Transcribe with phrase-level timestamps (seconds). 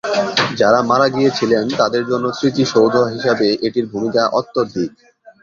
[0.59, 4.91] যারা মারা গিয়েছিলেন তাদের জন্য স্মৃতিসৌধ হিসাবে এটির ভূমিকা অত্যধিক।